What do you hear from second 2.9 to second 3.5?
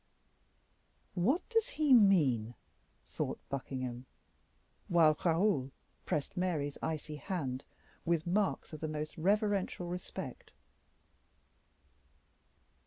thought